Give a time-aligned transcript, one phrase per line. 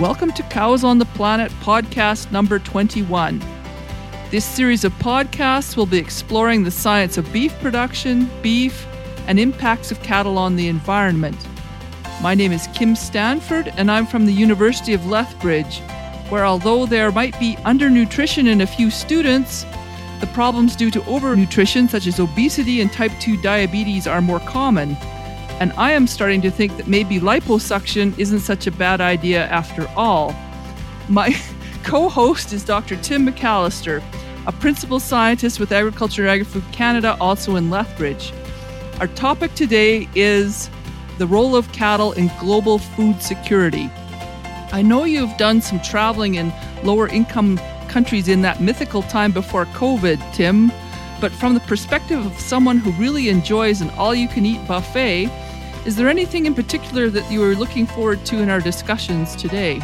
[0.00, 3.38] Welcome to Cows on the Planet podcast number 21.
[4.30, 8.86] This series of podcasts will be exploring the science of beef production, beef,
[9.26, 11.36] and impacts of cattle on the environment.
[12.22, 15.80] My name is Kim Stanford, and I'm from the University of Lethbridge,
[16.30, 19.66] where although there might be undernutrition in a few students,
[20.20, 24.96] the problems due to overnutrition, such as obesity and type 2 diabetes, are more common.
[25.60, 29.86] And I am starting to think that maybe liposuction isn't such a bad idea after
[29.94, 30.34] all.
[31.08, 31.38] My
[31.84, 32.96] co host is Dr.
[32.96, 34.02] Tim McAllister,
[34.46, 38.32] a principal scientist with Agriculture and Agri-Food Canada, also in Lethbridge.
[39.00, 40.70] Our topic today is
[41.18, 43.90] the role of cattle in global food security.
[44.72, 46.52] I know you've done some traveling in
[46.84, 50.72] lower income countries in that mythical time before COVID, Tim,
[51.20, 55.28] but from the perspective of someone who really enjoys an all you can eat buffet,
[55.86, 59.80] is there anything in particular that you are looking forward to in our discussions today?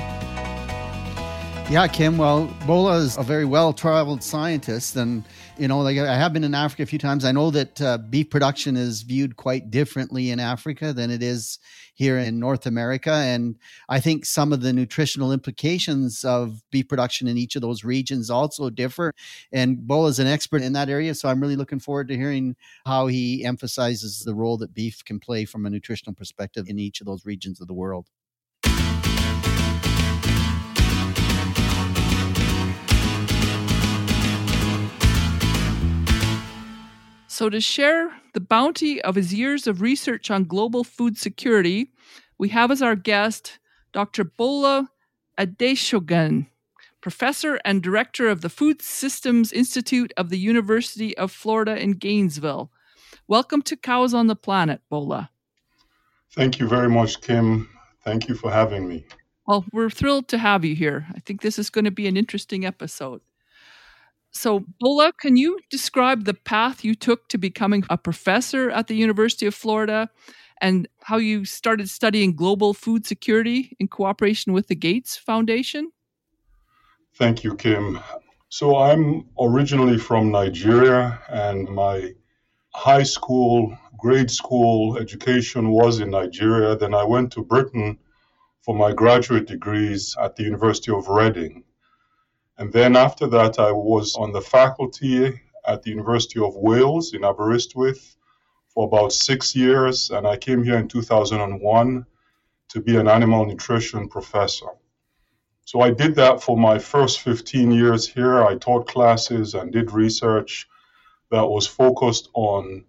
[1.68, 2.16] Yeah, Kim.
[2.16, 4.94] Well, Bola is a very well traveled scientist.
[4.94, 5.24] And,
[5.58, 7.24] you know, like I have been in Africa a few times.
[7.24, 11.58] I know that uh, beef production is viewed quite differently in Africa than it is
[11.94, 13.10] here in North America.
[13.10, 13.56] And
[13.88, 18.30] I think some of the nutritional implications of beef production in each of those regions
[18.30, 19.12] also differ.
[19.50, 21.16] And Bo is an expert in that area.
[21.16, 22.54] So I'm really looking forward to hearing
[22.86, 27.00] how he emphasizes the role that beef can play from a nutritional perspective in each
[27.00, 28.06] of those regions of the world.
[37.36, 41.92] So, to share the bounty of his years of research on global food security,
[42.38, 43.58] we have as our guest
[43.92, 44.24] Dr.
[44.24, 44.88] Bola
[45.38, 46.46] Adesogan,
[47.02, 52.70] professor and director of the Food Systems Institute of the University of Florida in Gainesville.
[53.28, 55.28] Welcome to Cows on the Planet, Bola.
[56.32, 57.68] Thank you very much, Kim.
[58.02, 59.04] Thank you for having me.
[59.46, 61.06] Well, we're thrilled to have you here.
[61.14, 63.20] I think this is going to be an interesting episode.
[64.36, 68.94] So, Bola, can you describe the path you took to becoming a professor at the
[68.94, 70.10] University of Florida
[70.60, 75.90] and how you started studying global food security in cooperation with the Gates Foundation?
[77.14, 77.98] Thank you, Kim.
[78.50, 82.12] So, I'm originally from Nigeria, and my
[82.74, 86.76] high school, grade school education was in Nigeria.
[86.76, 87.98] Then I went to Britain
[88.60, 91.64] for my graduate degrees at the University of Reading.
[92.58, 97.22] And then after that, I was on the faculty at the University of Wales in
[97.24, 98.16] Aberystwyth
[98.68, 100.10] for about six years.
[100.10, 102.06] And I came here in 2001
[102.68, 104.68] to be an animal nutrition professor.
[105.64, 108.44] So I did that for my first 15 years here.
[108.44, 110.66] I taught classes and did research
[111.30, 112.84] that was focused on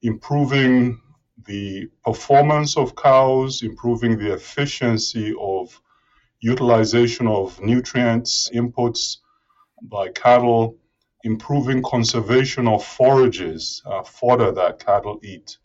[0.00, 1.00] improving
[1.44, 5.80] the performance of cows, improving the efficiency of
[6.42, 9.18] utilization of nutrients inputs
[9.80, 10.76] by cattle,
[11.24, 15.56] improving conservation of forages, uh, fodder that cattle eat.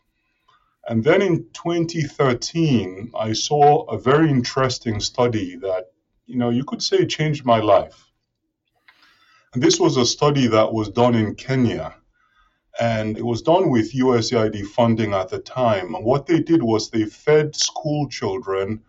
[0.88, 5.86] And then in 2013, I saw a very interesting study that,
[6.26, 8.06] you know, you could say changed my life.
[9.52, 11.94] And this was a study that was done in Kenya.
[12.80, 15.96] And it was done with USAID funding at the time.
[15.96, 18.80] And what they did was they fed school children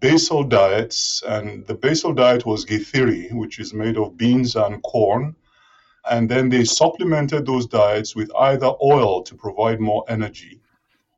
[0.00, 5.36] basal diets, and the basal diet was githeri, which is made of beans and corn.
[6.10, 10.60] And then they supplemented those diets with either oil to provide more energy,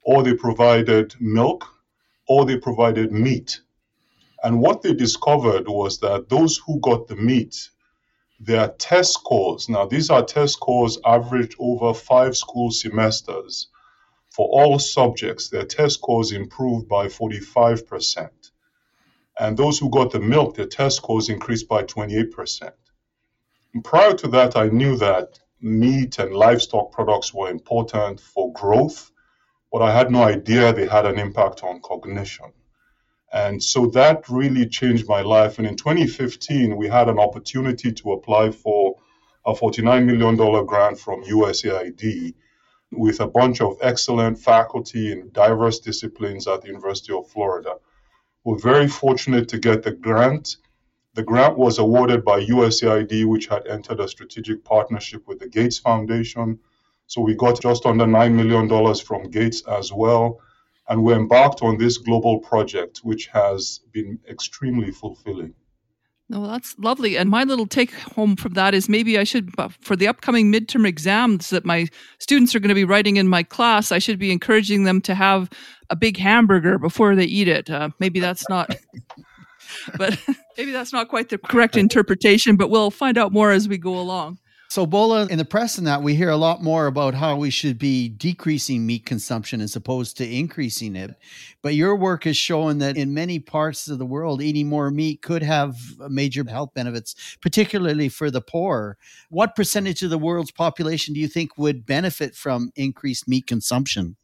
[0.02, 1.66] or they provided milk,
[2.26, 3.60] or they provided meat.
[4.42, 7.70] And what they discovered was that those who got the meat,
[8.38, 13.68] their test scores, now these are test scores averaged over five school semesters.
[14.30, 18.30] For all subjects, their test scores improved by 45%.
[19.38, 22.72] And those who got the milk, their test scores increased by 28%.
[23.74, 29.10] And prior to that, I knew that meat and livestock products were important for growth,
[29.70, 32.52] but I had no idea they had an impact on cognition.
[33.32, 35.58] And so that really changed my life.
[35.58, 38.96] And in 2015, we had an opportunity to apply for
[39.44, 42.34] a $49 million grant from USAID
[42.90, 47.74] with a bunch of excellent faculty in diverse disciplines at the University of Florida.
[48.48, 50.56] We're very fortunate to get the grant.
[51.12, 55.78] The grant was awarded by USAID, which had entered a strategic partnership with the Gates
[55.78, 56.58] Foundation.
[57.08, 60.40] So we got just under $9 million from Gates as well.
[60.88, 65.52] And we embarked on this global project, which has been extremely fulfilling.
[66.30, 67.16] No, that's lovely.
[67.16, 70.86] And my little take home from that is maybe I should, for the upcoming midterm
[70.86, 71.86] exams that my
[72.18, 75.14] students are going to be writing in my class, I should be encouraging them to
[75.14, 75.48] have
[75.88, 77.70] a big hamburger before they eat it.
[77.70, 78.76] Uh, maybe that's not.
[79.96, 80.18] but
[80.58, 83.98] maybe that's not quite the correct interpretation, but we'll find out more as we go
[83.98, 84.38] along.
[84.70, 87.48] So, Bola, in the press and that, we hear a lot more about how we
[87.48, 91.14] should be decreasing meat consumption as opposed to increasing it.
[91.62, 95.22] But your work has shown that in many parts of the world, eating more meat
[95.22, 95.74] could have
[96.10, 98.98] major health benefits, particularly for the poor.
[99.30, 104.16] What percentage of the world's population do you think would benefit from increased meat consumption?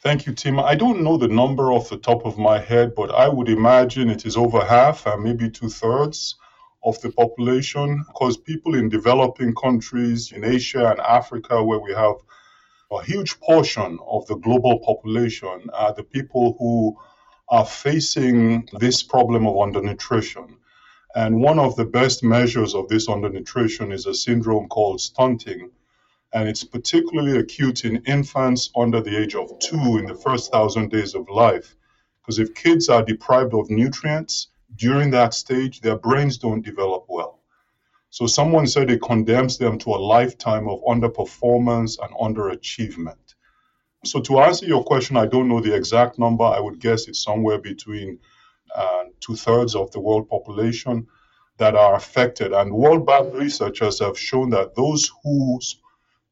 [0.00, 0.58] Thank you, Tim.
[0.58, 4.08] I don't know the number off the top of my head, but I would imagine
[4.08, 6.36] it is over half, and maybe two thirds
[6.84, 12.16] of the population because people in developing countries in Asia and Africa, where we have
[12.90, 16.96] a huge portion of the global population, are the people who
[17.48, 20.54] are facing this problem of undernutrition.
[21.14, 25.70] And one of the best measures of this undernutrition is a syndrome called stunting.
[26.32, 30.90] And it's particularly acute in infants under the age of two in the first thousand
[30.90, 31.74] days of life.
[32.20, 37.40] Because if kids are deprived of nutrients, during that stage, their brains don't develop well.
[38.10, 43.34] So someone said it condemns them to a lifetime of underperformance and underachievement.
[44.04, 46.44] So to answer your question, I don't know the exact number.
[46.44, 48.18] I would guess it's somewhere between
[48.74, 51.06] uh, two thirds of the world population
[51.58, 52.52] that are affected.
[52.52, 55.80] And World Bank researchers have shown that those whose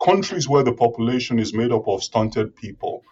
[0.02, 3.02] countries where the population is made up of stunted people,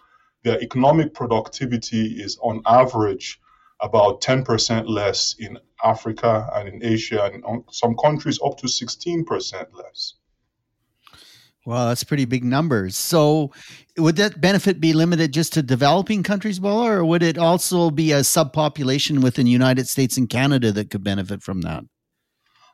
[0.43, 3.41] their economic productivity is on average
[3.81, 10.15] about 10% less in Africa and in Asia, and some countries up to 16% less.
[11.67, 12.94] Well, that's pretty big numbers.
[12.94, 13.50] So,
[13.97, 18.12] would that benefit be limited just to developing countries, Bola, or would it also be
[18.12, 21.85] a subpopulation within the United States and Canada that could benefit from that?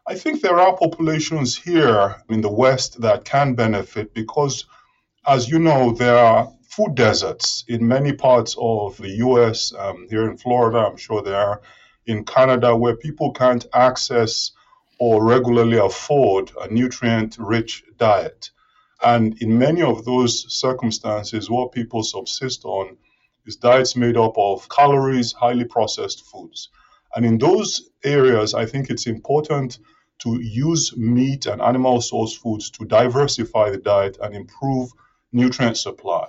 [0.08, 4.64] I think there are populations here in the West that can benefit because,
[5.29, 9.75] as you know, there are food deserts in many parts of the US.
[9.76, 11.61] Um, here in Florida, I'm sure there are
[12.06, 14.52] in Canada, where people can't access
[15.00, 18.50] or regularly afford a nutrient rich diet.
[19.02, 22.96] And in many of those circumstances, what people subsist on
[23.46, 26.69] is diets made up of calories, highly processed foods.
[27.16, 29.81] And in those areas, I think it's important
[30.20, 34.90] to use meat and animal source foods to diversify the diet and improve
[35.32, 36.28] nutrient supply.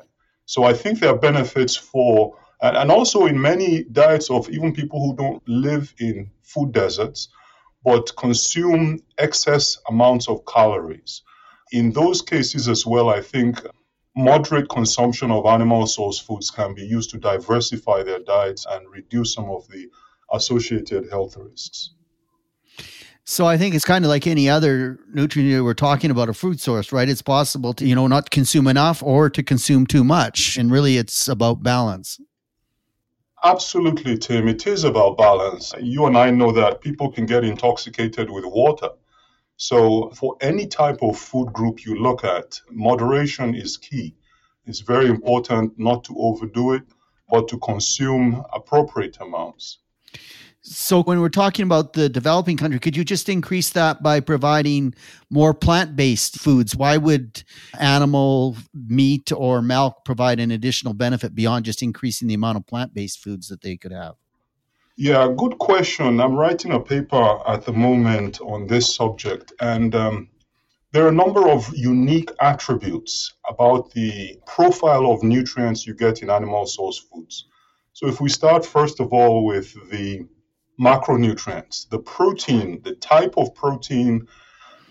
[0.51, 5.00] So I think there are benefits for, and, also in many diets of even people
[5.00, 7.30] who don't live in food deserts,
[7.86, 11.24] but consume excess amounts of calories.
[11.71, 13.65] In those cases as well, I think
[14.13, 19.33] moderate consumption of animal source foods can be used to diversify their diets and reduce
[19.33, 19.88] some of the
[20.33, 21.94] associated health risks.
[23.25, 26.59] So I think it's kind of like any other nutrient we're talking about a food
[26.59, 27.07] source, right?
[27.07, 30.57] It's possible to, you know, not consume enough or to consume too much.
[30.57, 32.19] And really it's about balance.
[33.44, 34.47] Absolutely, Tim.
[34.47, 35.73] It is about balance.
[35.79, 38.89] You and I know that people can get intoxicated with water.
[39.57, 44.15] So, for any type of food group you look at, moderation is key.
[44.65, 46.83] It's very important not to overdo it,
[47.29, 49.79] but to consume appropriate amounts.
[50.63, 54.93] So, when we're talking about the developing country, could you just increase that by providing
[55.31, 56.75] more plant based foods?
[56.75, 57.43] Why would
[57.79, 62.93] animal meat or milk provide an additional benefit beyond just increasing the amount of plant
[62.93, 64.15] based foods that they could have?
[64.97, 66.21] Yeah, good question.
[66.21, 70.30] I'm writing a paper at the moment on this subject, and um,
[70.91, 76.30] there are a number of unique attributes about the profile of nutrients you get in
[76.30, 77.47] animal source foods.
[77.94, 80.27] So, if we start first of all with the
[80.80, 81.87] macronutrients.
[81.90, 84.28] The protein, the type of protein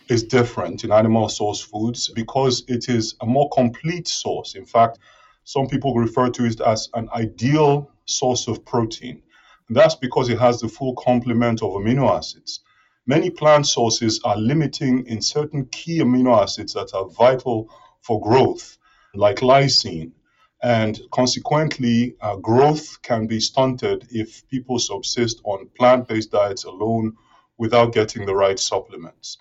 [0.08, 4.54] is different in animal source foods because it is a more complete source.
[4.54, 4.98] In fact,
[5.44, 9.22] some people refer to it as an ideal source of protein.
[9.68, 12.60] And that's because it has the full complement of amino acids.
[13.06, 17.70] Many plant sources are limiting in certain key amino acids that are vital
[18.02, 18.78] for growth,
[19.14, 20.12] like lysine,
[20.62, 27.16] and consequently, uh, growth can be stunted if people subsist on plant based diets alone
[27.56, 29.38] without getting the right supplements.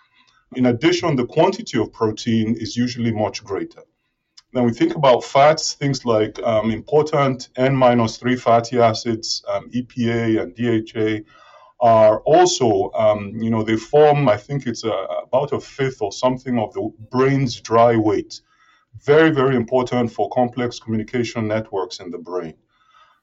[0.56, 3.84] In addition, the quantity of protein is usually much greater.
[4.52, 9.70] When we think about fats, things like um, important N minus 3 fatty acids, um,
[9.70, 11.30] EPA and DHA,
[11.82, 16.12] are also, um, you know, they form, I think it's a, about a fifth or
[16.12, 18.42] something of the brain's dry weight
[19.04, 22.56] very, very important for complex communication networks in the brain.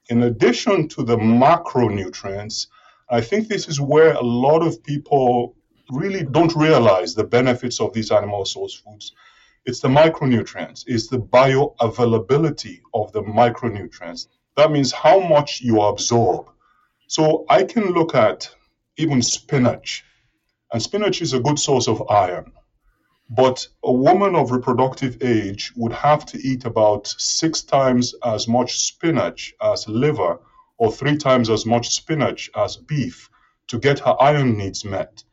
[0.08, 2.68] In addition to the macronutrients,
[3.10, 5.56] I think this is where a lot of people
[5.90, 9.12] really don't realize the benefits of these animal source foods.
[9.64, 14.28] It's the micronutrients, it's the bioavailability of the micronutrients.
[14.56, 16.46] That means how much you absorb.
[17.08, 18.48] So I can look at
[18.96, 20.04] even spinach,
[20.72, 22.52] and spinach is a good source of iron.
[23.28, 28.78] But a woman of reproductive age would have to eat about six times as much
[28.78, 30.38] spinach as liver,
[30.78, 33.28] or three times as much spinach as beef
[33.68, 35.24] to get her iron needs met.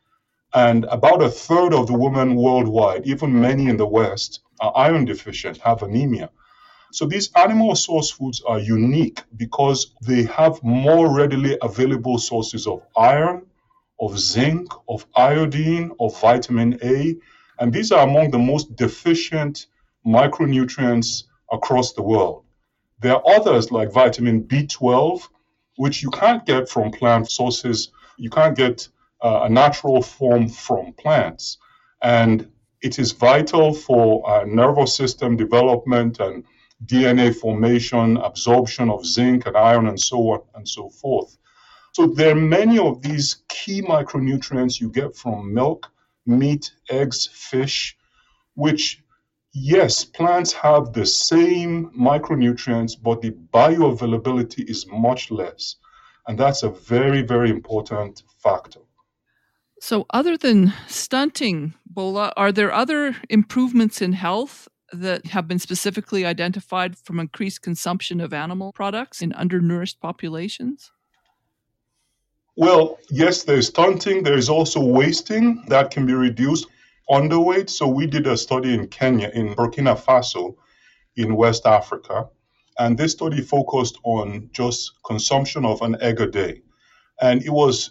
[0.52, 5.04] And about a third of the women worldwide, even many in the West, are iron
[5.04, 6.30] deficient, have anemia.
[6.92, 12.82] So these animal source foods are unique because they have more readily available sources of
[12.96, 13.46] iron,
[14.00, 17.16] of zinc, of iodine, of vitamin A,
[17.58, 19.66] and these are among the most deficient
[20.06, 22.44] micronutrients across the world.
[23.00, 25.28] There are others like vitamin B12,
[25.76, 27.90] which you can't get from plant sources.
[28.16, 28.88] You can't get
[29.22, 31.58] uh, a natural form from plants.
[32.02, 32.48] And
[32.82, 36.44] it is vital for uh, nervous system development and
[36.86, 41.38] DNA formation, absorption of zinc and iron, and so on and so forth.
[41.92, 45.90] So there are many of these key micronutrients you get from milk
[46.26, 47.96] meat, eggs, fish,
[48.54, 49.02] which,
[49.52, 55.76] yes, plants have the same micronutrients, but the bioavailability is much less.
[56.26, 58.80] And that's a very, very important factor.
[59.80, 66.24] So, other than stunting, Bola, are there other improvements in health that have been specifically
[66.24, 70.90] identified from increased consumption of animal products in undernourished populations?
[72.56, 74.22] Well, yes, there's stunting.
[74.22, 76.66] There's also wasting that can be reduced.
[77.10, 77.68] Underweight.
[77.68, 80.56] So we did a study in Kenya, in Burkina Faso,
[81.16, 82.28] in West Africa.
[82.78, 86.62] And this study focused on just consumption of an egg a day.
[87.20, 87.90] And it was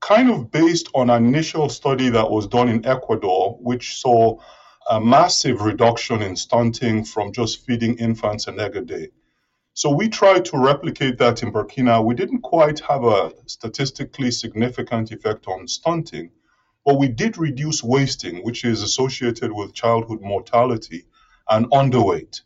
[0.00, 4.38] kind of based on an initial study that was done in Ecuador, which saw
[4.90, 9.08] a massive reduction in stunting from just feeding infants an egg a day.
[9.78, 12.04] So we tried to replicate that in Burkina.
[12.04, 16.32] We didn't quite have a statistically significant effect on stunting,
[16.84, 21.04] but we did reduce wasting, which is associated with childhood mortality
[21.48, 22.40] and underweight.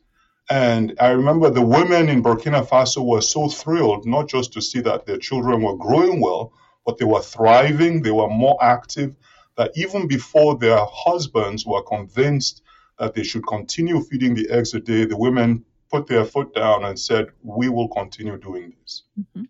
[0.50, 4.82] And I remember the women in Burkina Faso were so thrilled, not just to see
[4.82, 6.52] that their children were growing well,
[6.84, 9.16] but they were thriving, they were more active,
[9.56, 12.60] that even before their husbands were convinced
[12.98, 16.84] that they should continue feeding the eggs a day, the women put their foot down
[16.84, 19.02] and said, We will continue doing this.
[19.18, 19.44] Mm-hmm.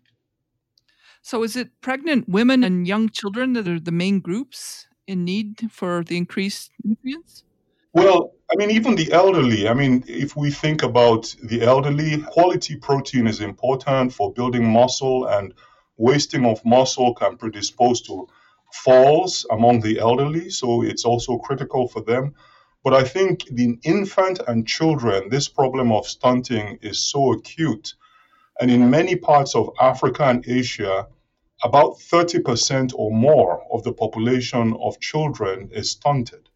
[1.21, 5.69] So, is it pregnant women and young children that are the main groups in need
[5.71, 7.45] for the increased nutrients?
[7.93, 9.69] Well, I mean, even the elderly.
[9.69, 15.27] I mean, if we think about the elderly, quality protein is important for building muscle,
[15.27, 15.53] and
[15.97, 18.27] wasting of muscle can predispose to
[18.73, 20.49] falls among the elderly.
[20.49, 22.35] So, it's also critical for them.
[22.83, 27.95] But I think the infant and children, this problem of stunting is so acute.
[28.59, 31.07] And in many parts of Africa and Asia,
[31.63, 36.49] about 30% or more of the population of children is stunted.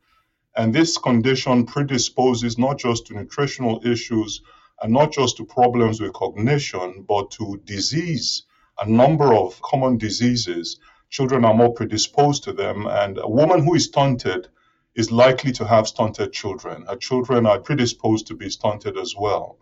[0.57, 4.41] And this condition predisposes not just to nutritional issues
[4.81, 8.43] and not just to problems with cognition, but to disease,
[8.79, 10.77] a number of common diseases.
[11.09, 12.85] Children are more predisposed to them.
[12.85, 14.49] And a woman who is stunted
[14.97, 16.83] is likely to have stunted children.
[16.89, 19.57] Her children are predisposed to be stunted as well.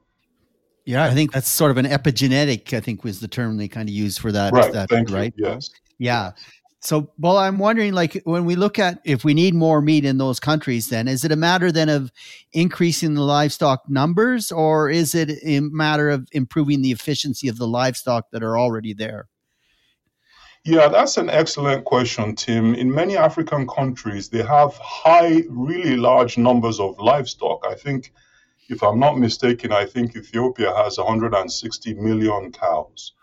[0.85, 3.89] Yeah, I think that's sort of an epigenetic, I think was the term they kind
[3.89, 4.53] of used for that.
[4.53, 4.71] Right.
[4.71, 5.33] That, Thank right?
[5.35, 5.45] You.
[5.47, 5.69] Yes.
[5.99, 6.31] Yeah.
[6.79, 10.19] So, well, I'm wondering, like, when we look at if we need more meat in
[10.19, 12.11] those countries, then is it a matter then of
[12.53, 17.67] increasing the livestock numbers, or is it a matter of improving the efficiency of the
[17.67, 19.27] livestock that are already there?
[20.67, 22.73] Yeah, that's an excellent question, Tim.
[22.73, 27.63] In many African countries, they have high, really large numbers of livestock.
[27.69, 28.11] I think,
[28.67, 33.13] if I'm not mistaken, I think Ethiopia has 160 million cows.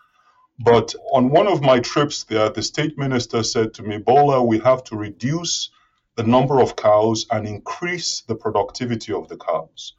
[0.60, 4.60] But on one of my trips there, the state minister said to me, Bola, we
[4.60, 5.68] have to reduce
[6.14, 9.94] the number of cows and increase the productivity of the cows.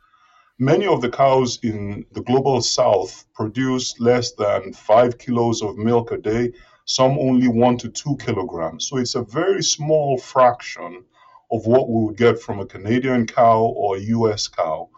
[0.60, 6.14] Many of the cows in the global south produce less than five kilos of milk
[6.14, 6.54] a day
[6.86, 8.88] some only one to two kilograms.
[8.88, 11.04] So it's a very small fraction
[11.52, 14.90] of what we would get from a Canadian cow or a US cow.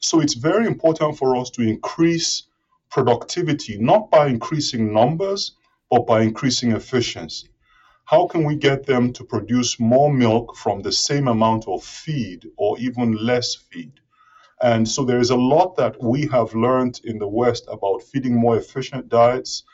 [0.00, 2.44] So it's very important for us to increase
[2.90, 5.56] productivity, not by increasing numbers,
[5.90, 7.48] but by increasing efficiency.
[8.04, 12.46] How can we get them to produce more milk from the same amount of feed
[12.56, 13.92] or even less feed?
[14.62, 18.34] And so there is a lot that we have learned in the West about feeding
[18.34, 19.64] more efficient diets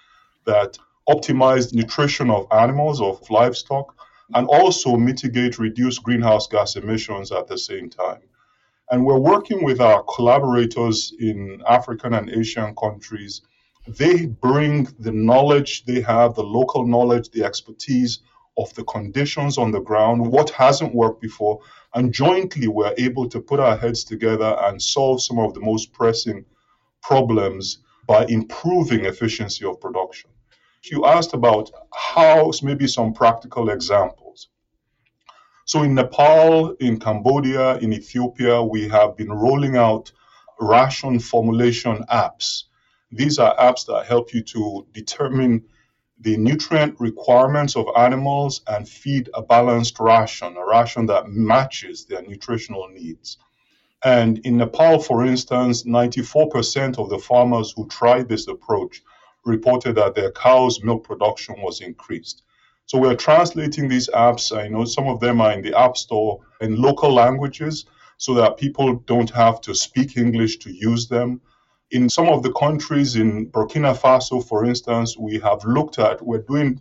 [0.46, 3.94] that optimize nutrition of animals, of livestock,
[4.34, 8.22] and also mitigate reduced greenhouse gas emissions at the same time.
[8.90, 13.42] And we're working with our collaborators in African and Asian countries
[13.88, 18.20] They bring the knowledge they have, the local knowledge, the expertise
[18.58, 21.60] of the conditions on the ground, what hasn't worked before,
[21.94, 25.92] and jointly we're able to put our heads together and solve some of the most
[25.92, 26.44] pressing
[27.02, 30.30] problems by improving efficiency of production.
[30.90, 34.48] You asked about how, maybe some practical examples.
[35.64, 40.12] So in Nepal, in Cambodia, in Ethiopia, we have been rolling out
[40.60, 42.64] ration formulation apps.
[43.10, 45.64] These are apps that help you to determine
[46.20, 52.22] the nutrient requirements of animals and feed a balanced ration, a ration that matches their
[52.22, 53.38] nutritional needs.
[54.04, 59.02] And in Nepal, for instance, 94% of the farmers who tried this approach
[59.44, 62.42] reported that their cows' milk production was increased.
[62.86, 64.56] So we're translating these apps.
[64.56, 67.86] I know some of them are in the App Store in local languages
[68.18, 71.40] so that people don't have to speak English to use them.
[71.90, 76.38] In some of the countries, in Burkina Faso, for instance, we have looked at, we're
[76.38, 76.80] doing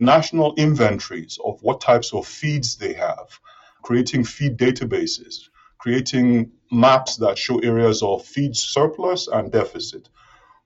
[0.00, 3.38] national inventories of what types of feeds they have,
[3.82, 10.08] creating feed databases, creating maps that show areas of feed surplus and deficit.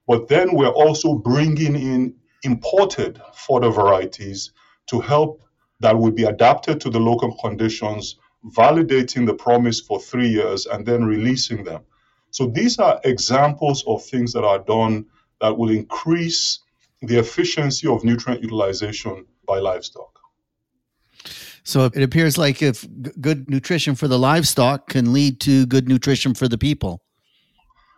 [0.08, 4.52] But then we're also bringing in imported fodder varieties
[4.86, 5.42] to help
[5.80, 8.16] that would be adapted to the local conditions,
[8.56, 11.82] validating the promise for three years, and then releasing them.
[12.30, 15.06] So these are examples of things that are done
[15.40, 16.60] that will increase
[17.02, 20.18] the efficiency of nutrient utilization by livestock.
[21.64, 22.86] So it appears like if
[23.20, 27.02] good nutrition for the livestock can lead to good nutrition for the people.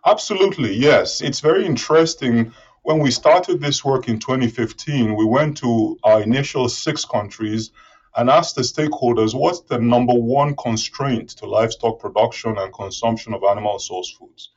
[0.07, 1.21] Absolutely, yes.
[1.21, 2.53] It's very interesting
[2.83, 7.73] when we started this work in 2015, we went to our initial six countries
[8.17, 13.45] and asked the stakeholders what's the number one constraint to livestock production and consumption of
[13.45, 14.51] animal source foods.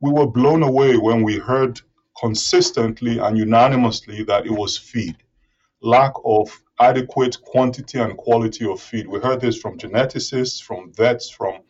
[0.00, 1.80] We were blown away when we heard
[2.18, 5.16] consistently and unanimously that it was feed,
[5.80, 9.06] lack of adequate quantity and quality of feed.
[9.06, 11.60] We heard this from geneticists, from vets, from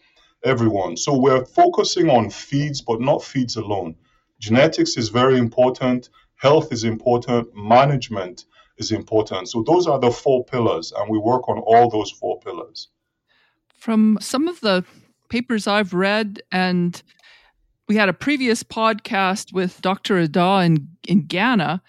[0.45, 0.97] everyone.
[0.97, 3.97] So we're focusing on feeds, but not feeds alone
[4.43, 8.45] genetics is very important, health is important, management
[8.77, 9.49] is important.
[9.49, 12.89] So those are the four pillars, and we work on all those four pillars.
[13.79, 14.85] From some of the
[15.29, 17.01] papers I've read, and
[17.89, 20.19] we had a previous podcast with Dr.
[20.19, 21.81] Ada in, in Ghana,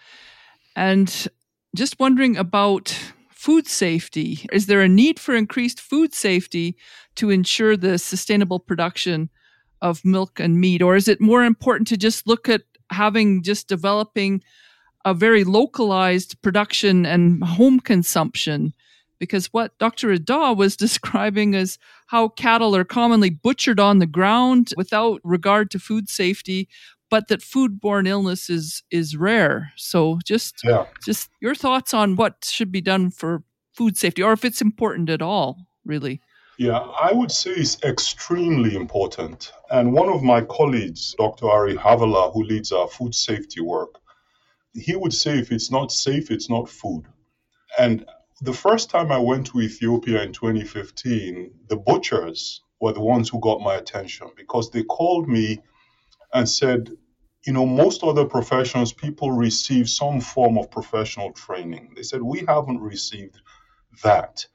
[0.75, 1.27] and
[1.75, 2.95] just wondering about
[3.43, 4.47] food safety.
[4.53, 6.77] Is there a need for increased food safety
[7.15, 9.29] to ensure the sustainable production
[9.81, 10.81] of milk and meat?
[10.81, 14.41] Or is it more important to just look at having just developing
[15.03, 18.73] a very localized production and home consumption?
[19.19, 20.13] Because what Dr.
[20.13, 21.77] Ada was describing is
[22.07, 26.69] how cattle are commonly butchered on the ground without regard to food safety,
[27.13, 29.71] but that foodborne illness is is rare.
[29.75, 30.85] So just yeah.
[31.05, 33.43] just your thoughts on what should be done for
[33.77, 35.49] food safety, or if it's important at all,
[35.85, 36.21] really.
[36.57, 39.51] Yeah, I would say it's extremely important.
[39.69, 41.45] And one of my colleagues, Dr.
[41.55, 43.93] Arie Havelaar, who leads our food safety work,
[44.73, 47.03] he would say if it's not safe, it's not food.
[47.77, 48.05] And
[48.41, 53.39] the first time I went to Ethiopia in 2015, the butchers were the ones who
[53.39, 55.59] got my attention because they called me
[56.33, 56.89] and said,
[57.45, 61.93] you know, most other professions, people receive some form of professional training.
[61.95, 63.41] They said, we haven't received
[64.03, 64.45] that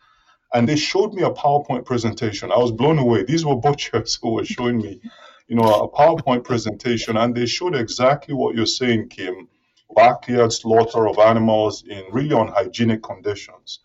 [0.55, 2.51] and they showed me a PowerPoint presentation.
[2.53, 3.25] I was blown away.
[3.25, 5.01] These were butchers who were showing me,
[5.49, 9.49] you know, a PowerPoint presentation, and they showed exactly what you're saying, Kim.
[9.95, 13.81] Backyard slaughter of animals in really unhygienic conditions.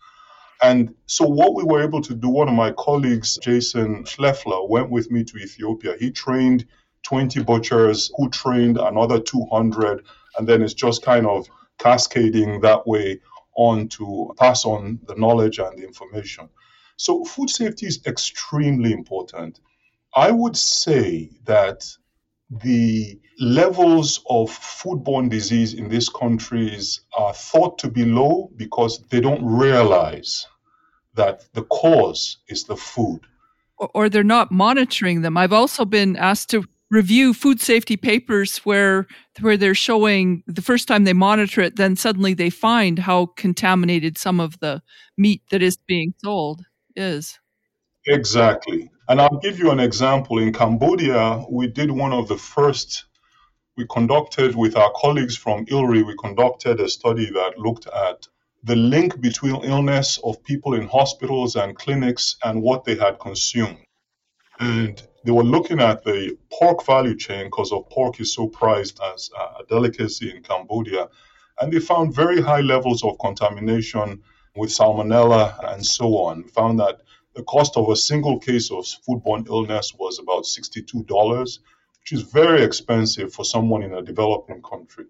[0.62, 4.90] And so, what we were able to do, one of my colleagues, Jason Scheffler, went
[4.90, 5.96] with me to Ethiopia.
[5.98, 6.66] He trained
[7.04, 10.04] 20 butchers who trained another 200,
[10.36, 11.46] and then it's just kind of
[11.78, 13.20] cascading that way
[13.56, 16.48] on to pass on the knowledge and the information.
[16.96, 19.60] So, food safety is extremely important.
[20.14, 21.84] I would say that
[22.50, 29.20] the levels of foodborne disease in these countries are thought to be low because they
[29.20, 30.46] don't realize
[31.14, 33.20] that the cause is the food.
[33.76, 35.36] Or they're not monitoring them.
[35.36, 36.64] I've also been asked to
[36.94, 39.06] review food safety papers where
[39.40, 44.16] where they're showing the first time they monitor it then suddenly they find how contaminated
[44.16, 44.80] some of the
[45.18, 46.62] meat that is being sold
[46.94, 47.38] is.
[48.06, 48.90] Exactly.
[49.08, 50.38] And i'll give you an example.
[50.38, 53.04] In cambodia we did one of the first
[53.76, 58.28] we conducted with our colleagues from ILRI we conducted a study that looked at
[58.62, 63.78] the link between illness of people in hospitals and clinics and what they had consumed.
[64.58, 69.00] And they were looking at the pork value chain because of pork is so prized
[69.14, 71.08] as a delicacy in Cambodia.
[71.60, 74.22] And they found very high levels of contamination
[74.54, 76.44] with salmonella and so on.
[76.48, 77.00] Found that
[77.34, 81.58] the cost of a single case of foodborne illness was about $62,
[82.00, 85.06] which is very expensive for someone in a developing country.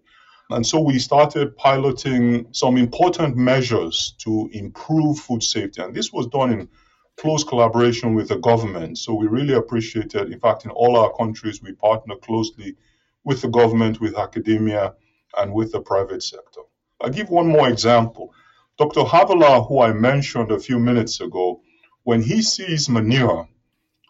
[0.49, 5.81] And so we started piloting some important measures to improve food safety.
[5.81, 6.69] And this was done in
[7.17, 8.97] close collaboration with the government.
[8.97, 12.75] So we really appreciated, in fact, in all our countries, we partner closely
[13.23, 14.93] with the government, with academia,
[15.37, 16.61] and with the private sector.
[17.01, 18.33] I'll give one more example.
[18.77, 19.01] Dr.
[19.01, 21.61] Havelaar, who I mentioned a few minutes ago,
[22.03, 23.47] when he sees manure,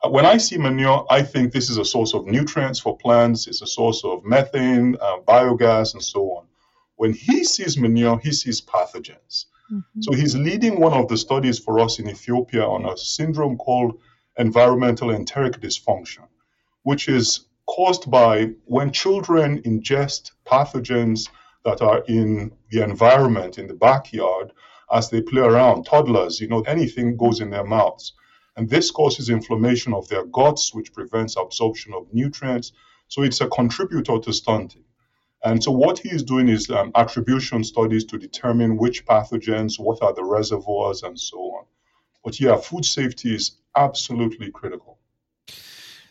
[0.10, 3.62] when I see manure, I think this is a source of nutrients for plants, it's
[3.62, 6.46] a source of methane, uh, biogas, and so on.
[6.96, 9.46] When he sees manure, he sees pathogens.
[9.72, 10.02] Mm-hmm.
[10.02, 14.00] So he's leading one of the studies for us in Ethiopia on a syndrome called
[14.38, 16.28] environmental enteric dysfunction,
[16.84, 21.30] which is caused by when children ingest pathogens
[21.64, 24.52] that are in the environment, in the backyard,
[24.92, 25.86] as they play around.
[25.86, 28.14] Toddlers, you know, anything goes in their mouths.
[28.56, 32.72] And this causes inflammation of their guts, which prevents absorption of nutrients.
[33.08, 34.86] So it's a contributor to stunting.
[35.46, 40.02] And so what he is doing is um, attribution studies to determine which pathogens, what
[40.02, 41.66] are the reservoirs, and so on.
[42.24, 44.98] But yeah, food safety is absolutely critical.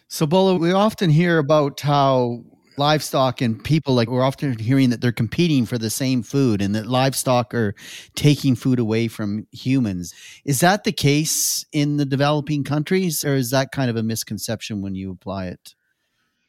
[0.06, 2.44] So, Bola, we often hear about how
[2.76, 6.74] livestock and people like we're often hearing that they're competing for the same food and
[6.76, 7.74] that livestock are
[8.14, 10.14] taking food away from humans.
[10.44, 14.80] Is that the case in the developing countries, or is that kind of a misconception
[14.80, 15.74] when you apply it?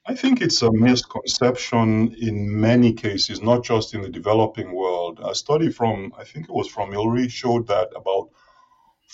[0.07, 5.19] I think it's a misconception in many cases, not just in the developing world.
[5.23, 8.29] A study from, I think it was from ILRI, showed that about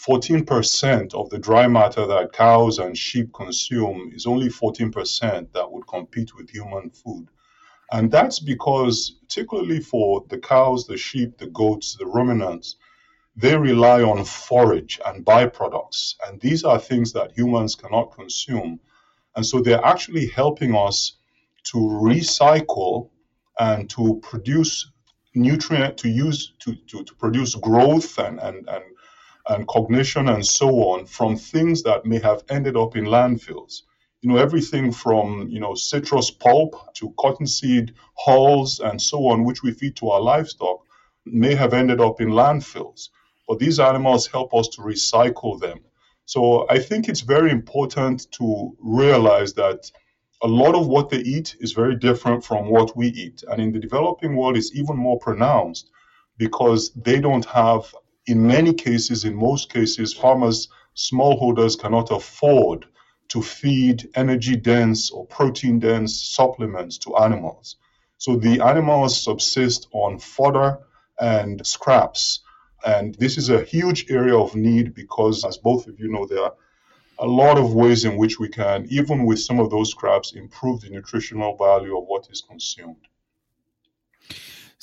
[0.05, 5.87] 14% of the dry matter that cows and sheep consume is only 14% that would
[5.87, 7.27] compete with human food.
[7.93, 12.75] And that's because, particularly for the cows, the sheep, the goats, the ruminants,
[13.37, 16.15] they rely on forage and byproducts.
[16.27, 18.81] And these are things that humans cannot consume.
[19.35, 21.13] And so they're actually helping us
[21.71, 23.09] to recycle
[23.59, 24.91] and to produce
[25.33, 28.83] nutrient to use to, to, to produce growth and, and, and,
[29.47, 33.83] and cognition and so on from things that may have ended up in landfills.
[34.21, 39.63] You know, everything from, you know, citrus pulp to cottonseed hulls and so on, which
[39.63, 40.81] we feed to our livestock,
[41.25, 43.09] may have ended up in landfills.
[43.47, 45.79] But these animals help us to recycle them
[46.31, 49.91] so I think it's very important to realize that
[50.41, 53.43] a lot of what they eat is very different from what we eat.
[53.49, 55.91] And in the developing world, it's even more pronounced
[56.37, 57.93] because they don't have,
[58.27, 62.85] in many cases, in most cases, farmers, smallholders cannot afford
[63.27, 67.75] to feed energy dense or protein dense supplements to animals.
[68.19, 70.79] So the animals subsist on fodder
[71.19, 72.39] and scraps
[72.85, 76.43] and this is a huge area of need because, as both of you know, there
[76.43, 76.53] are
[77.19, 80.81] a lot of ways in which we can, even with some of those scraps, improve
[80.81, 83.07] the nutritional value of what is consumed.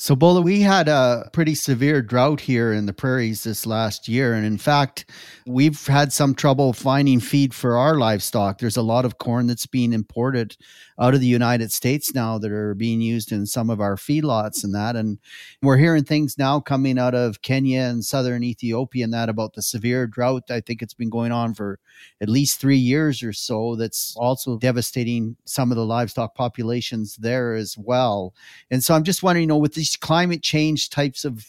[0.01, 4.33] So, Bola, we had a pretty severe drought here in the prairies this last year.
[4.33, 5.11] And in fact,
[5.45, 8.61] we've had some trouble finding feed for our livestock.
[8.61, 10.57] There's a lot of corn that's being imported
[11.01, 14.65] out of the United States now that are being used in some of our feedlots
[14.65, 14.97] and that.
[14.97, 15.19] And
[15.63, 19.63] we're hearing things now coming out of Kenya and southern Ethiopia and that about the
[19.63, 20.51] severe drought.
[20.51, 21.79] I think it's been going on for
[22.21, 23.77] at least three years or so.
[23.77, 28.35] That's also devastating some of the livestock populations there as well.
[28.71, 31.47] And so I'm just wondering, you know, with these climate change types of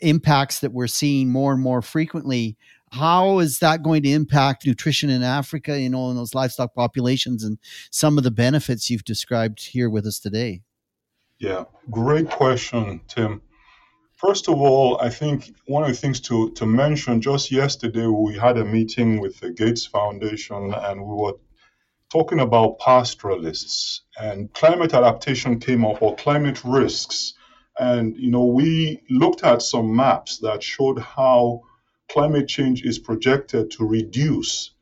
[0.00, 2.56] impacts that we're seeing more and more frequently,
[2.92, 7.44] how is that going to impact nutrition in Africa, you know, in those livestock populations
[7.44, 7.58] and
[7.90, 10.62] some of the benefits you've described here with us today?
[11.38, 13.42] Yeah, great question, Tim.
[14.16, 18.36] First of all, I think one of the things to, to mention just yesterday, we
[18.36, 21.34] had a meeting with the Gates Foundation and we were
[22.10, 27.34] talking about pastoralists and climate adaptation came up or climate risks.
[27.78, 31.62] And, you know, we looked at some maps that showed how
[32.12, 34.72] climate change is projected to reduce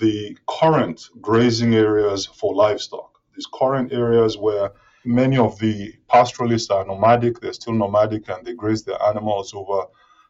[0.00, 3.18] the current grazing areas for livestock.
[3.34, 4.70] These current areas where
[5.04, 9.86] many of the pastoralists are nomadic, they're still nomadic and they graze their animals over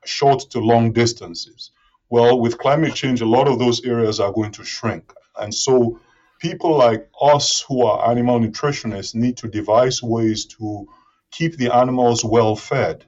[0.06, 1.70] short to long distances.
[2.08, 5.12] Well, with climate change, a lot of those areas are going to shrink.
[5.38, 6.00] And so
[6.40, 10.86] people like us who are animal nutritionists need to devise ways to
[11.30, 13.04] keep the animals well fed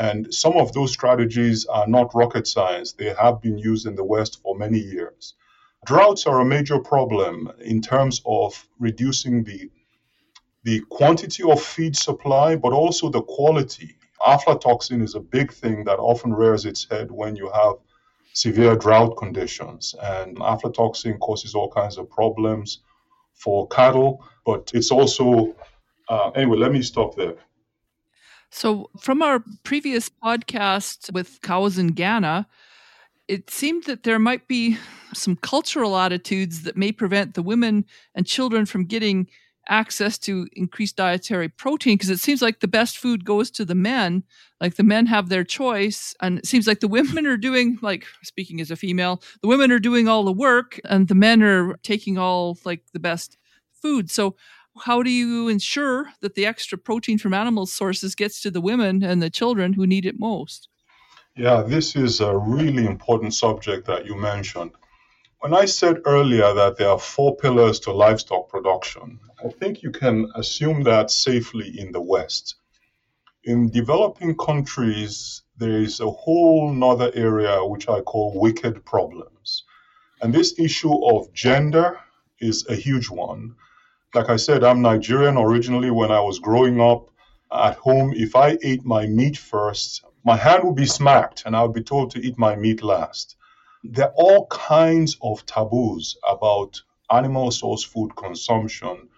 [0.00, 2.92] and some of those strategies are not rocket science.
[2.92, 5.34] They have been used in the West for many years.
[5.84, 9.70] Droughts are a major problem in terms of reducing the
[10.64, 13.96] the quantity of feed supply, but also the quality.
[14.26, 17.74] Aflatoxin is a big thing that often rears its head when you have
[18.34, 19.94] severe drought conditions.
[20.02, 22.80] And aflatoxin causes all kinds of problems
[23.34, 25.56] for cattle, but it's also,
[26.10, 27.36] uh, anyway, let me stop there.
[28.50, 32.48] So, from our previous podcast with cows in Ghana,
[33.28, 34.76] it seemed that there might be
[35.14, 37.84] some cultural attitudes that may prevent the women
[38.14, 39.28] and children from getting
[39.68, 43.74] access to increased dietary protein because it seems like the best food goes to the
[43.74, 44.24] men.
[44.60, 48.04] Like the men have their choice and it seems like the women are doing like
[48.24, 51.76] speaking as a female the women are doing all the work and the men are
[51.84, 53.36] taking all like the best
[53.80, 54.10] food.
[54.10, 54.34] So
[54.84, 59.02] how do you ensure that the extra protein from animal sources gets to the women
[59.02, 60.68] and the children who need it most
[61.36, 64.70] yeah this is a really important subject that you mentioned
[65.40, 69.90] when I said earlier that there are four pillars to livestock production, I think you
[69.90, 72.56] can assume that safely in the West.
[73.44, 79.64] In developing countries, there is a whole nother area which I call wicked problems.
[80.20, 81.98] And this issue of gender
[82.38, 83.56] is a huge one.
[84.12, 85.92] Like I said, I'm Nigerian originally.
[85.92, 87.10] When I was growing up
[87.52, 91.62] at home, if I ate my meat first, my hand would be smacked and I
[91.62, 93.36] would be told to eat my meat last.
[93.84, 99.08] There are all kinds of taboos about animal source food consumption,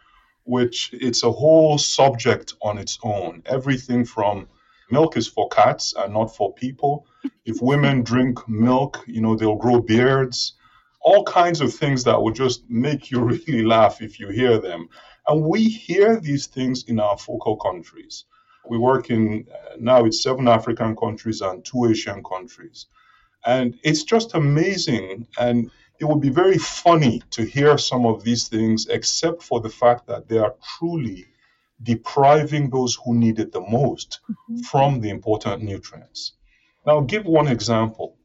[0.44, 3.42] which it's a whole subject on its own.
[3.46, 4.46] Everything from
[4.90, 7.06] milk is for cats and not for people.
[7.46, 10.52] If women drink milk, you know, they'll grow beards.
[11.04, 14.88] All kinds of things that will just make you really laugh if you hear them.
[15.26, 18.24] And we hear these things in our focal countries.
[18.68, 19.46] We work in
[19.78, 22.86] now it's seven African countries and two Asian countries.
[23.44, 25.26] And it's just amazing.
[25.38, 29.68] And it would be very funny to hear some of these things, except for the
[29.68, 31.26] fact that they are truly
[31.82, 34.58] depriving those who need it the most mm-hmm.
[34.62, 36.32] from the important nutrients.
[36.86, 38.16] Now, I'll give one example.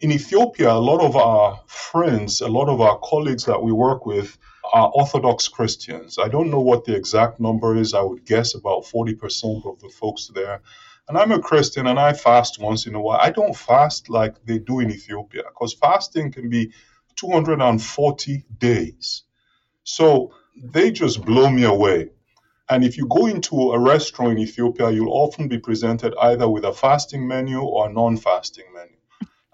[0.00, 4.06] In Ethiopia, a lot of our friends, a lot of our colleagues that we work
[4.06, 4.38] with
[4.72, 6.18] are Orthodox Christians.
[6.18, 7.94] I don't know what the exact number is.
[7.94, 10.60] I would guess about 40% of the folks there
[11.08, 13.18] and I'm a Christian and I fast once in a while.
[13.20, 16.72] I don't fast like they do in Ethiopia because fasting can be
[17.16, 19.24] 240 days.
[19.84, 22.10] So they just blow me away.
[22.68, 26.64] And if you go into a restaurant in Ethiopia, you'll often be presented either with
[26.64, 28.97] a fasting menu or a non fasting menu.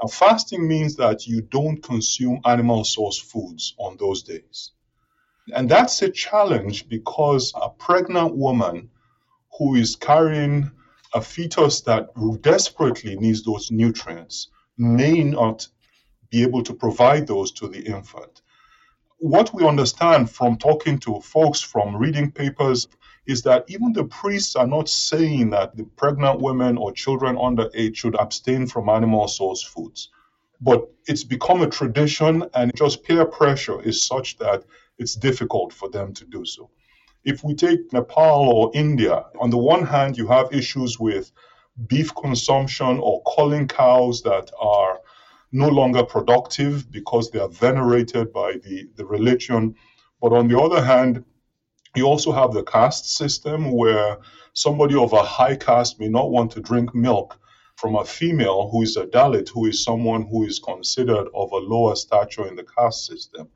[0.08, 4.72] Fasting means that you don't consume animal source foods on those days.
[5.54, 8.90] And that's a challenge because a pregnant woman
[9.58, 10.70] who is carrying
[11.14, 12.08] a fetus that
[12.40, 15.68] desperately needs those nutrients may not
[16.30, 18.42] be able to provide those to the infant.
[19.18, 22.88] What we understand from talking to folks, from reading papers,
[23.26, 27.70] is that even the priests are not saying that the pregnant women or children under
[27.74, 30.10] age should abstain from animal source foods.
[30.60, 34.64] But it's become a tradition, and just peer pressure is such that
[34.98, 36.70] it's difficult for them to do so.
[37.24, 41.32] If we take Nepal or India, on the one hand, you have issues with
[41.88, 45.00] beef consumption or culling cows that are
[45.50, 49.74] no longer productive because they are venerated by the, the religion.
[50.20, 51.24] But on the other hand,
[51.96, 54.18] you also have the caste system where
[54.52, 57.38] somebody of a high caste may not want to drink milk
[57.76, 61.56] from a female who is a Dalit, who is someone who is considered of a
[61.56, 63.48] lower stature in the caste system.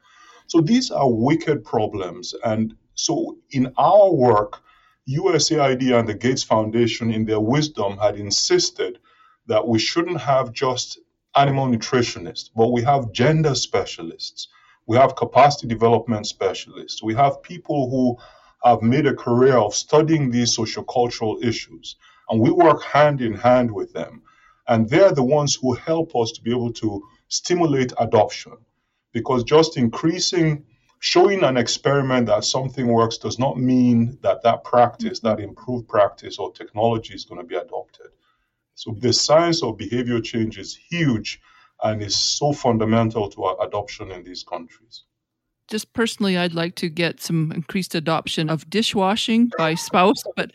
[0.47, 2.35] So these are wicked problems.
[2.45, 4.61] And so in our work,
[5.09, 8.99] USAID and the Gates Foundation, in their wisdom, had insisted
[9.47, 10.99] that we shouldn't have just
[11.35, 14.49] animal nutritionists, but we have gender specialists.
[14.89, 17.03] We have capacity development specialists.
[17.03, 18.17] We have people who
[18.65, 21.97] have made a career of studying these sociocultural issues.
[22.31, 24.23] And we work hand in hand with them.
[24.67, 28.57] And they're the ones who help us to be able to stimulate adoption.
[29.13, 30.65] Because just increasing
[31.01, 36.39] showing an experiment that something works does not mean that that practice, that improved practice
[36.39, 38.09] or technology is going to be adopted.
[38.75, 41.41] So the science of behavior change is huge
[41.83, 45.05] and is so fundamental to our adoption in these countries.
[45.69, 50.53] Just personally, I'd like to get some increased adoption of dishwashing by spouse, but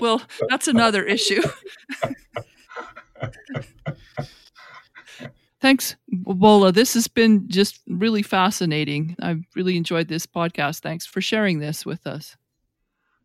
[0.00, 1.42] well, that's another issue.
[5.60, 6.70] Thanks, Bola.
[6.72, 9.16] This has been just really fascinating.
[9.20, 10.80] I've really enjoyed this podcast.
[10.80, 12.36] Thanks for sharing this with us.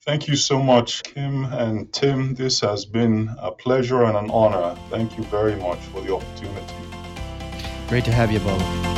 [0.05, 2.33] Thank you so much, Kim and Tim.
[2.35, 4.75] This has been a pleasure and an honor.
[4.89, 6.92] Thank you very much for the opportunity.
[7.87, 8.93] Great to have you, Bola.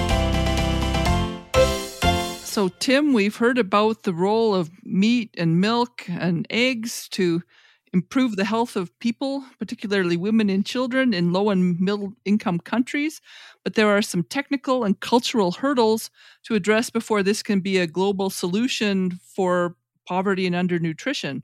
[2.38, 7.44] So, Tim, we've heard about the role of meat and milk and eggs to
[7.92, 13.22] improve the health of people, particularly women and children in low and middle income countries.
[13.64, 16.12] But there are some technical and cultural hurdles
[16.44, 21.42] to address before this can be a global solution for poverty and undernutrition.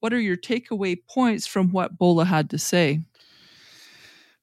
[0.00, 3.00] What are your takeaway points from what Bola had to say?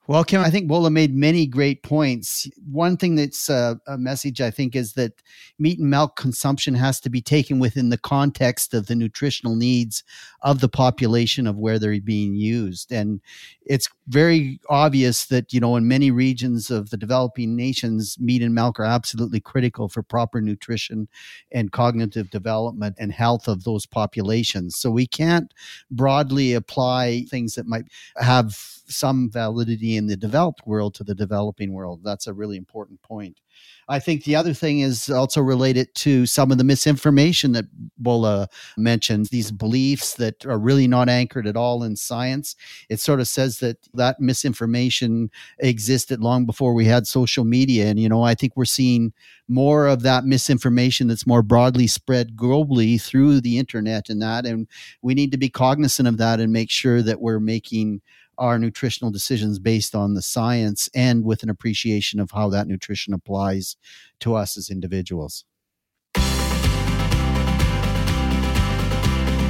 [0.10, 2.50] Well, Kim, I think Bola made many great points.
[2.68, 5.22] One thing that's a, a, message, I think, is that
[5.60, 10.04] meat and milk consumption has to be taken within the context of the nutritional needs
[10.42, 12.92] of the population of where they're being used.
[12.92, 13.22] And
[13.68, 18.56] it's very obvious that, you know, in many regions of the developing nations, meat and
[18.56, 21.08] milk are absolutely critical for proper nutrition
[21.52, 24.76] and cognitive development and health of those populations.
[24.76, 25.54] So we can't
[25.92, 27.86] broadly apply things that might
[28.18, 32.02] have some validity in the developed world to the developing world.
[32.04, 33.40] That's a really important point.
[33.88, 37.66] I think the other thing is also related to some of the misinformation that
[37.98, 42.56] Bola mentioned, these beliefs that are really not anchored at all in science.
[42.88, 47.86] It sort of says that that misinformation existed long before we had social media.
[47.86, 49.14] And, you know, I think we're seeing
[49.48, 54.46] more of that misinformation that's more broadly spread globally through the internet and that.
[54.46, 54.68] And
[55.02, 58.02] we need to be cognizant of that and make sure that we're making
[58.40, 63.14] our nutritional decisions based on the science and with an appreciation of how that nutrition
[63.14, 63.76] applies
[64.22, 65.46] to us as individuals.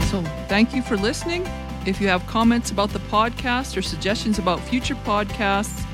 [0.10, 1.48] So, thank you for listening.
[1.90, 5.88] If you have comments about the podcast or suggestions about future podcasts,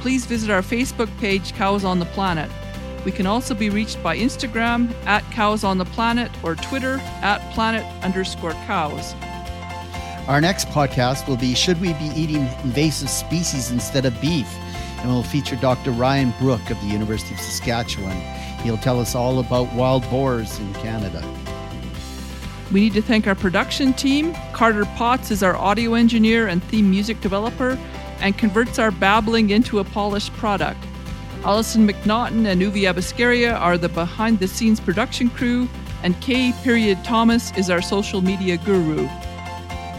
[0.00, 2.48] please visit our Facebook page, Cows on the Planet.
[3.04, 7.38] We can also be reached by Instagram at Cows on the Planet or Twitter at
[7.52, 9.12] planet underscore cows.
[10.28, 14.46] Our next podcast will be Should We Be Eating Invasive Species Instead of Beef?
[14.98, 15.90] And we'll feature Dr.
[15.90, 18.16] Ryan Brook of the University of Saskatchewan.
[18.62, 21.24] He'll tell us all about wild boars in Canada.
[22.72, 24.32] We need to thank our production team.
[24.52, 27.76] Carter Potts is our audio engineer and theme music developer
[28.20, 30.78] and converts our babbling into a polished product.
[31.42, 35.68] Allison McNaughton and Uvi Abascaria are the behind the scenes production crew,
[36.02, 39.08] and Kay Period Thomas is our social media guru.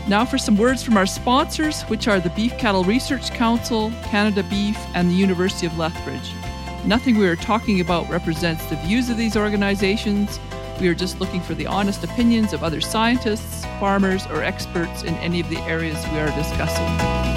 [0.07, 4.43] Now for some words from our sponsors, which are the Beef Cattle Research Council, Canada
[4.49, 6.31] Beef, and the University of Lethbridge.
[6.85, 10.39] Nothing we are talking about represents the views of these organizations.
[10.81, 15.13] We are just looking for the honest opinions of other scientists, farmers, or experts in
[15.17, 17.30] any of the areas we are discussing.